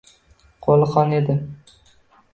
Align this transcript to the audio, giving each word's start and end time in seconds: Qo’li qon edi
Qo’li 0.67 0.87
qon 0.95 1.15
edi 1.19 1.37